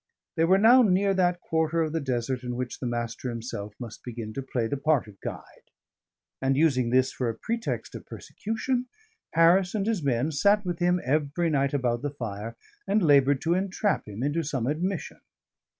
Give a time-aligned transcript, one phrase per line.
[0.35, 4.03] They were now near that quarter of the desert in which the Master himself must
[4.03, 5.69] begin to play the part of guide;
[6.41, 8.87] and using this for a pretext of persecution,
[9.33, 12.55] Harris and his men sat with him every night about the fire,
[12.87, 15.21] and laboured to entrap him into some admission.